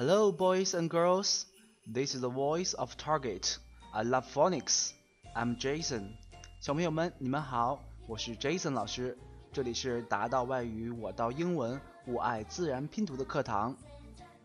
[0.00, 1.44] Hello, boys and girls.
[1.86, 3.58] This is the voice of Target.
[3.92, 4.94] I love phonics.
[5.36, 6.16] I'm Jason.
[6.58, 9.18] 小朋友们，你们好，我是 Jason 老师。
[9.52, 13.76] 这里是达到外语我到英文我爱自然拼读的课堂。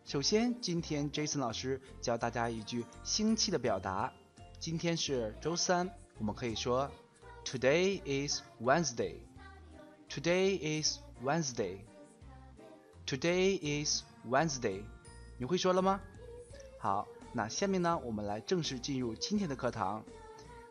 [0.03, 4.11] 首先，今天 Jason 老师教大家一句星期的表达。
[4.59, 6.91] 今天是周三，我们可以说
[7.45, 9.19] Today is Wednesday.
[10.09, 11.77] Today is Wednesday.
[13.05, 14.83] Today is Wednesday.
[15.37, 15.99] 你会说了吗？
[16.79, 20.03] 好，那下面呢，我们来正式进入今天的课堂。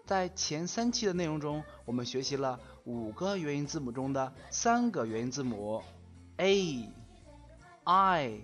[0.06, 5.82] 在前三期的内容中，我们学习了五个元音字母中的三个元音字母
[6.36, 6.88] a、
[7.84, 8.40] i、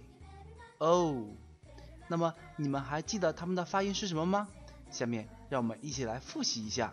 [0.78, 1.26] o。
[2.08, 4.48] 那么你们还记得它们的发音是什么吗？
[4.90, 6.92] 下面让我们一起来复习一下。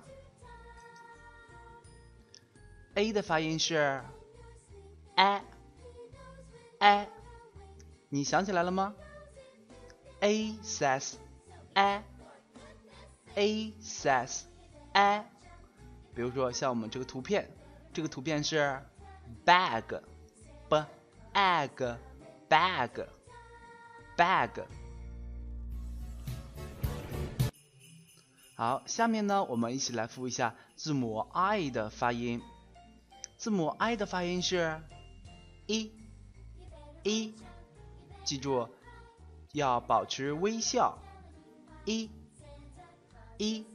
[2.93, 4.01] a 的发音是
[5.15, 7.07] a，a，
[8.09, 8.95] 你想起来了吗
[10.21, 11.15] ？a says
[11.73, 14.43] a，a says。
[14.93, 15.23] a，
[16.15, 17.49] 比如说像我们这个图片，
[17.93, 18.81] 这个图片是
[19.45, 20.85] bag，b
[21.33, 21.97] egg
[22.49, 23.07] bag
[24.17, 24.65] bag。
[28.55, 32.41] 好，下面呢，我们一起来复一下字母 i 的发音。
[33.37, 34.81] 字母 i 的发音是
[35.67, 35.91] e
[37.03, 37.35] e，
[38.23, 38.67] 记住
[39.57, 40.99] 要保持微笑
[41.83, 42.11] 一，
[43.37, 43.65] 一。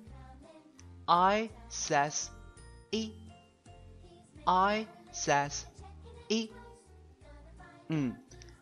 [1.05, 2.28] I says
[2.91, 3.12] 一
[4.44, 5.62] I says
[6.28, 6.53] 一
[7.88, 8.14] 嗯，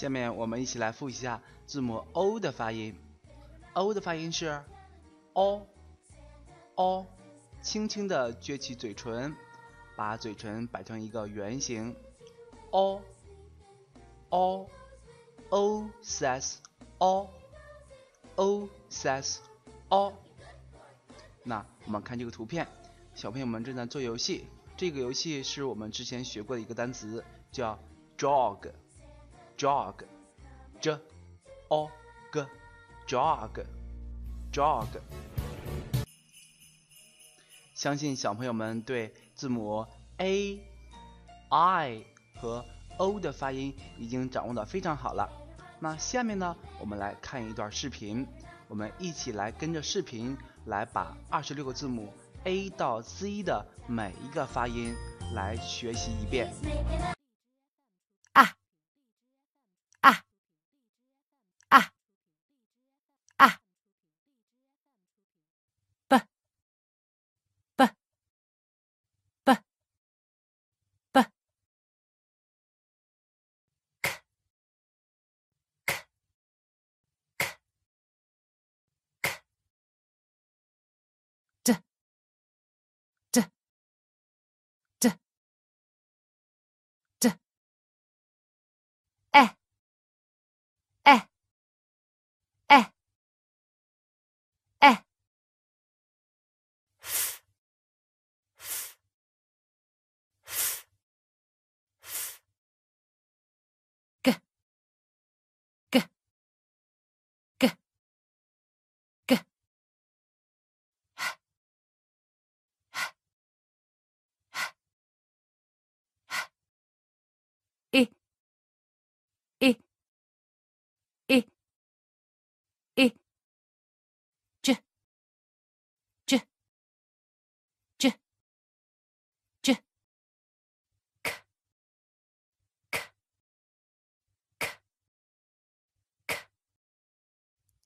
[0.00, 2.98] 下面我们一起来复习一下字母 O 的发音。
[3.74, 4.64] o 的发音是
[5.34, 7.06] o，o，
[7.60, 9.36] 轻轻的撅起嘴唇，
[9.96, 11.94] 把嘴唇摆成一个圆形
[12.70, 13.10] ，o，o，o
[16.02, 16.54] says
[16.96, 19.36] o，o says
[19.90, 20.14] o。
[21.42, 22.66] 那我们看这个图片，
[23.14, 24.46] 小朋友们正在做游戏。
[24.78, 27.22] 这个游戏是我们之前学过的一个单词，
[27.52, 27.78] 叫
[28.16, 28.72] jog
[29.60, 30.98] jog，jog，j
[31.68, 31.90] o
[32.32, 32.46] g。
[34.52, 34.86] jog
[37.74, 40.58] 相信小朋友们对字母 a、
[41.50, 42.02] i
[42.40, 42.64] 和
[42.96, 45.30] o 的发音已经掌握的非常好了。
[45.78, 48.26] 那下面呢，我们来看一段视频，
[48.66, 52.10] 我们一起来跟着视频来把二十六个字母
[52.44, 54.94] a 到 z 的每一个发音
[55.34, 56.50] 来学习一遍。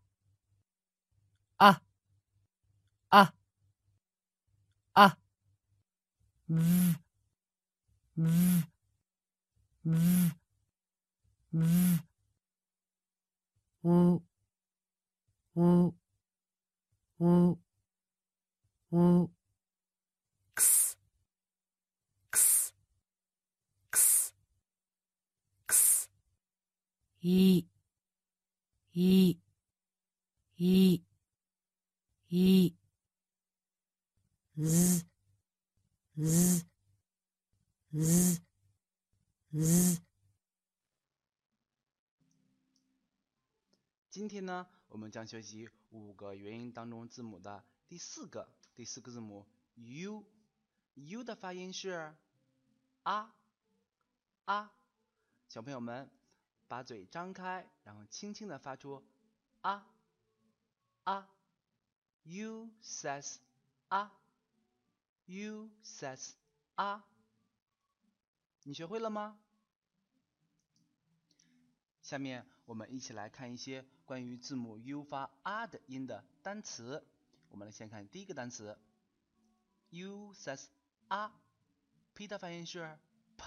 [1.59, 1.83] 啊
[3.11, 3.35] 啊
[4.95, 5.17] 啊
[6.49, 7.10] ，v
[8.21, 8.29] v
[9.85, 9.93] v
[11.53, 11.63] v
[13.83, 14.23] u
[15.57, 15.95] u
[17.19, 17.59] u
[18.91, 19.31] u
[20.55, 20.97] x
[22.29, 22.73] x
[23.89, 24.33] x
[25.67, 26.09] x
[27.23, 27.67] 一
[28.93, 29.41] 一
[30.59, 31.03] 一
[32.29, 32.75] 一
[34.59, 35.07] z
[36.19, 36.70] z
[37.93, 38.41] z
[39.53, 40.01] z。
[44.09, 49.45] 今天呢，我们将学习五个元音当中字母的第四个，第四个字母
[49.75, 50.25] u。
[50.95, 52.15] u 的发音是
[53.03, 53.35] 啊
[54.45, 54.73] 啊。
[55.49, 56.09] 小朋友们
[56.69, 59.05] 把嘴张开，然后轻轻的发出
[59.63, 59.91] 啊
[61.03, 61.29] 啊。
[62.23, 63.39] u says
[63.89, 64.13] 啊。
[65.27, 66.35] u says
[66.77, 67.05] 啊。
[68.71, 69.37] 你学会了吗？
[72.03, 77.05] 下面我们一起来看一些关于字母 u 发啊的音的单词。
[77.49, 78.79] 我们来先看第一个单词
[79.89, 80.67] ，u says
[81.09, 81.35] 啊
[82.15, 82.97] ，p 的发音是
[83.37, 83.45] p，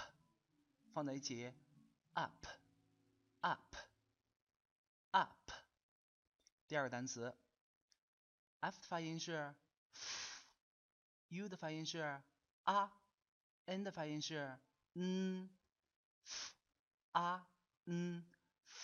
[0.92, 1.54] 放在一起
[2.12, 2.46] ，up。
[3.40, 3.76] up
[5.12, 5.50] up。
[6.68, 7.34] 第二个单词
[8.60, 9.54] ，f 的发音是
[9.90, 12.20] f，u 的发音是
[12.64, 12.92] 啊
[13.64, 14.58] ，n 的发音是
[14.94, 15.50] 嗯
[16.24, 16.52] ，f
[17.12, 17.46] 啊
[17.84, 18.24] 嗯。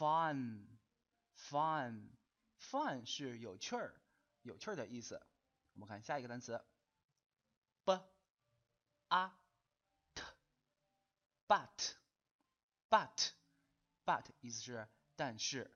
[0.00, 0.64] fun
[1.34, 2.08] fun
[2.58, 4.00] fun 是有趣儿
[4.40, 5.20] 有趣儿的意思。
[5.74, 6.64] 我们看下一个单词
[7.84, 8.00] ，b
[9.08, 9.32] a
[10.14, 10.22] t
[11.46, 11.94] but
[12.88, 13.32] but
[14.06, 15.70] but 意思是但是。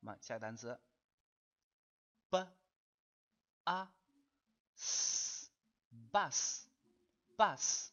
[0.00, 0.80] 我们下一个单词
[2.30, 2.48] ，b
[3.64, 3.92] a
[4.76, 5.50] s
[6.10, 6.64] bus
[7.36, 7.90] bus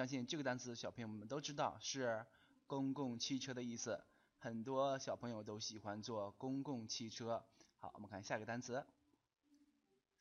[0.00, 2.24] 相信这个单词小朋友们都知道是
[2.66, 4.02] 公共汽车的意思。
[4.38, 7.44] 很多小朋友都喜欢坐公共汽车。
[7.80, 8.82] 好，我们看下一个单词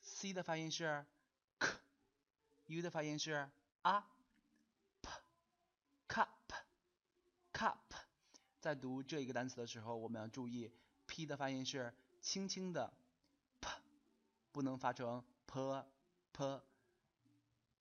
[0.02, 1.06] ，c 的发音是
[1.60, 3.50] k，u 的发音是
[3.84, 5.16] a，p，cup，cup。
[8.60, 10.70] 在读这一个单词的时候，我们要注意
[11.08, 12.92] p 的发音是轻轻的
[13.62, 13.72] p，
[14.52, 15.86] 不能发成 p
[16.34, 16.62] p。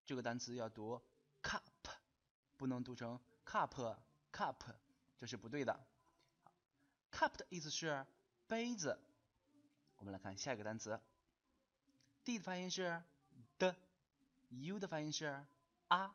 [0.07, 1.03] 这个单词要读
[1.43, 1.61] cup，
[2.59, 3.97] 不能读成 cup
[4.33, 4.57] cup，
[5.17, 5.87] 这是不对的。
[7.13, 8.05] cup 的意思是
[8.49, 8.99] 杯子。
[9.97, 11.01] 我们来看下一个单词
[12.25, 13.01] ，d 的发音是
[13.59, 13.77] 的
[14.51, 15.45] ，u 的发音是
[15.87, 16.15] 啊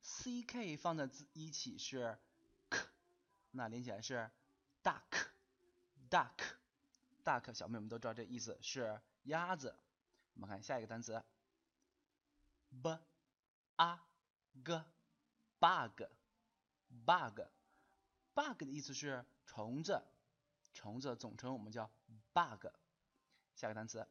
[0.00, 2.18] ，c k 放在一起是
[2.70, 2.80] k，
[3.50, 4.30] 那连起来是
[4.82, 7.52] duck，duck，duck。
[7.52, 9.76] 小朋友们都知道这意思是鸭子。
[10.32, 11.22] 我们看下一个单词
[12.82, 12.98] ，b。
[13.76, 14.00] a
[15.64, 17.46] bug，bug，bug
[18.58, 20.04] 的意思是虫子。
[20.74, 21.90] 虫子总称我们叫
[22.34, 22.66] bug。
[23.54, 24.06] 下个单词，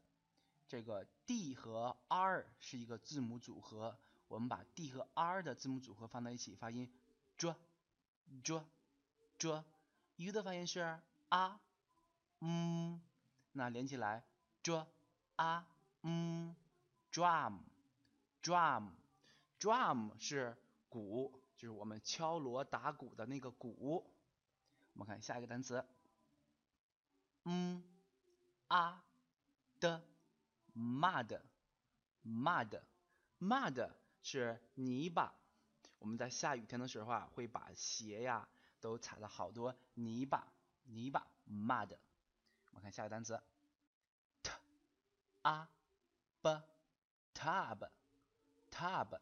[0.67, 6.91] 这个 d 和 r 是一个字母组合，我们把 d 和 r 的字母组合放在一起发音
[7.38, 7.55] dr
[8.43, 8.63] dr
[9.38, 9.63] dr。
[10.15, 11.60] u 的发音是啊
[12.39, 13.00] 嗯，
[13.51, 14.24] 那连起来
[14.63, 14.88] dr
[15.36, 15.67] 啊
[16.01, 16.55] 嗯
[17.12, 17.60] drum
[18.41, 18.89] drum
[19.60, 20.57] drum 是
[20.89, 24.05] 鼓，就是我们敲锣打鼓的那个鼓。
[24.91, 25.86] 我们看下一个单词。
[27.46, 27.82] 嗯
[28.67, 29.01] 啊
[29.79, 30.03] 的
[30.75, 31.39] mud
[32.22, 32.82] mud
[33.39, 33.89] mud
[34.22, 35.34] 是泥巴。
[36.00, 38.50] 我们在下雨天的时候啊，会把鞋呀
[38.82, 40.51] 都踩了好多泥巴
[40.84, 41.98] 泥巴 mud。
[42.72, 43.41] 我们看下一个单词
[44.41, 44.51] t
[45.43, 45.70] a
[46.41, 46.62] b
[47.34, 47.89] tub
[48.70, 49.22] tub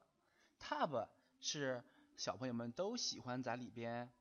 [0.60, 1.08] tub
[1.40, 1.84] 是
[2.18, 4.12] 小朋友们都喜欢在里边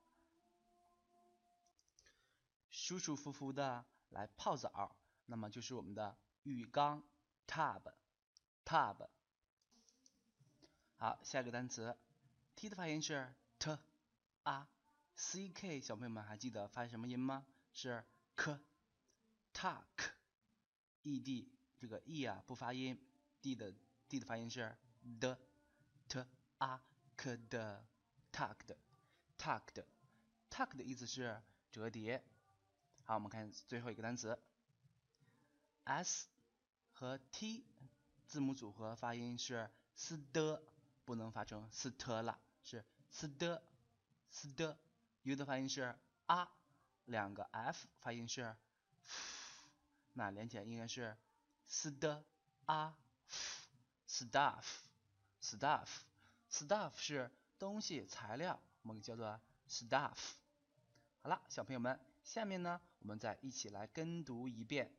[2.69, 3.85] 舒舒服服的。
[4.11, 4.93] 来泡澡，
[5.27, 7.01] 那么就是我们的浴缸
[7.47, 7.93] tub
[8.65, 9.07] tub。
[10.97, 11.97] 好，下一个单词
[12.57, 13.79] ，t 的发音是 t
[14.43, 14.67] a
[15.15, 17.45] c k，小朋友们还记得发什么音吗？
[17.71, 18.03] 是
[18.35, 18.59] k
[19.53, 20.11] tuck
[21.03, 23.01] e d，这个 e 啊不发音
[23.41, 23.73] ，d 的
[24.09, 24.77] d 的发音是
[25.21, 25.37] d
[26.09, 26.25] t
[26.57, 26.81] a
[27.21, 27.85] k 的
[28.33, 31.39] tucked，tucked，tuck 的意思是
[31.71, 32.23] 折叠。
[33.03, 34.41] 好，我们看最后一个单词
[35.83, 36.27] ，s
[36.93, 37.63] 和 t
[38.25, 40.63] 字母组合发音是 s 的，
[41.05, 43.61] 不能发成 st 了，是 s 的
[44.31, 44.79] s 的。
[45.21, 46.51] u 的发音是啊
[47.05, 48.57] 两个 f 发音是 f，
[50.13, 51.15] 那连起来应该是
[51.67, 52.25] s 的
[52.65, 52.95] a
[56.51, 59.39] Stuff 是东西材料，我们叫做
[59.69, 60.33] stuff。
[61.21, 64.91] 好了，小朋友们，下面呢，我们再一起来跟读一遍。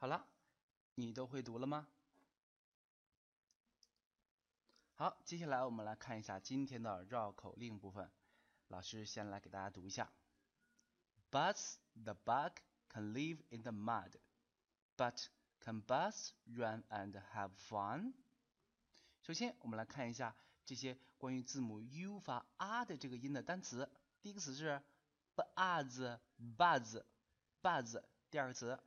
[0.00, 0.26] 好了，
[0.94, 1.86] 你都会读了吗？
[4.94, 8.10] 好，接下来我们来看一下今天的绕口令部分。
[8.68, 10.10] 老师先来给大家读一下
[11.30, 12.52] ：Buzz the bug
[12.88, 14.12] can live in the mud,
[14.96, 15.26] but
[15.60, 18.14] can Buzz run and have fun？
[19.22, 23.86] 首先，我们来看一下这些关于字母 u 发啊的这个音的单词。
[24.22, 24.82] 第一个词是
[25.36, 28.02] buzz，buzz，buzz。
[28.30, 28.82] 第二个词。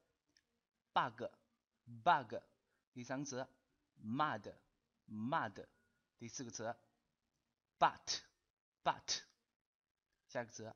[0.93, 2.41] bug，bug，
[2.93, 3.47] 第三个词
[4.03, 5.67] ，mud，mud，
[6.17, 6.75] 第四个词
[7.79, 9.23] ，but，but，
[10.27, 10.75] 下一个词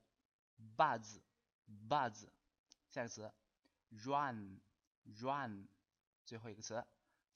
[0.76, 2.30] ，buzz，buzz，
[2.90, 3.32] 下一个词
[3.90, 5.68] ，run，run，
[6.26, 6.86] 最后一个词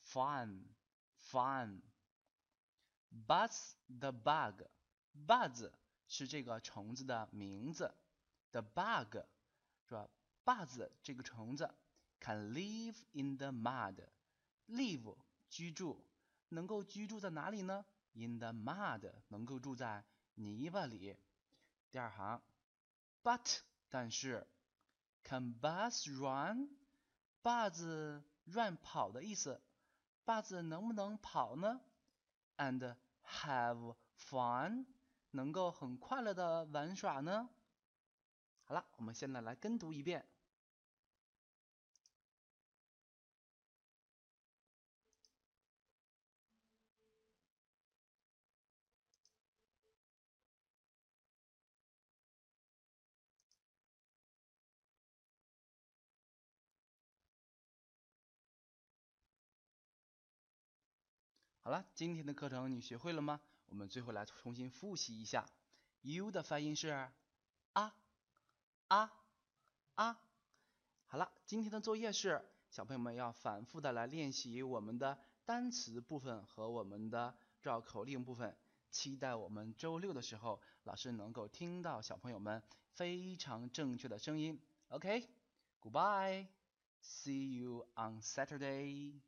[0.05, 1.81] ，fun，fun。
[3.27, 5.69] Buzz the bug，buzz
[6.07, 7.93] 是这个虫子的名字
[8.51, 9.25] ，the bug
[9.83, 10.09] 是吧
[10.45, 11.75] ？buzz 这个虫子。
[12.21, 14.07] Can live in the mud.
[14.67, 15.15] Live
[15.49, 16.05] 居住，
[16.49, 21.17] 能够居住在哪里呢？In the mud 能够住在泥巴里。
[21.89, 22.39] 第二行
[23.23, 24.45] ，But 但是
[25.23, 29.59] ，Can bus run？Buzz run 跑的意思
[30.23, 31.81] ，bus 能不能跑呢
[32.57, 34.85] ？And have fun
[35.31, 37.49] 能够很快乐的玩耍呢？
[38.63, 40.27] 好了，我们现在来跟读一遍。
[61.71, 63.39] 好了，今天的课程你学会了吗？
[63.67, 65.49] 我们最后来重新复习一下
[66.01, 67.13] ，u 的发音是啊
[68.89, 69.13] 啊
[69.95, 70.21] 啊。
[71.05, 78.57] 好了，今天的作业是小朋友们要反复的来练习我们的单词部分和我们的绕口令部分。
[78.89, 84.61] 期待我们周六的时候，老师能够听到小朋友们非常正确的声音。
[84.89, 89.21] OK，Goodbye，See you on Saturday。